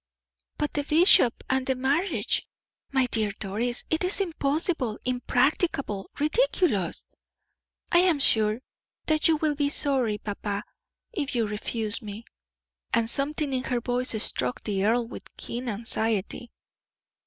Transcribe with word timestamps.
"But 0.57 0.73
the 0.73 0.81
bishop, 0.83 1.43
and 1.47 1.67
the 1.67 1.75
marriage. 1.75 2.47
My 2.91 3.05
dear 3.11 3.31
Doris, 3.33 3.85
it 3.91 4.03
is 4.03 4.19
impossible, 4.19 4.97
impracticable, 5.05 6.09
ridiculous!" 6.19 7.05
"I 7.91 7.99
am 7.99 8.19
sure 8.19 8.61
that 9.05 9.27
you 9.27 9.35
will 9.37 9.53
be 9.53 9.69
sorry, 9.69 10.17
papa, 10.17 10.63
if 11.13 11.35
you 11.35 11.45
refuse 11.45 12.01
me." 12.01 12.25
And 12.91 13.07
something 13.07 13.53
in 13.53 13.63
her 13.65 13.79
voice 13.79 14.19
struck 14.23 14.63
the 14.63 14.83
earl 14.87 15.05
with 15.07 15.37
keen 15.37 15.69
anxiety. 15.69 16.49